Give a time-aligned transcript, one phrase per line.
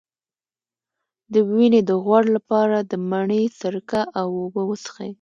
[1.33, 5.09] د وینې د غوړ لپاره د مڼې سرکه او اوبه وڅښئ